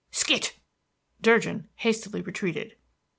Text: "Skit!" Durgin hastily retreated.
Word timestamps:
"Skit!" 0.11 0.57
Durgin 1.21 1.69
hastily 1.75 2.23
retreated. 2.23 2.75